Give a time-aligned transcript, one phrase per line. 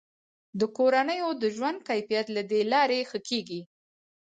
[0.59, 3.61] د کورنیو د ژوند کیفیت له دې لارې ښه کیږي.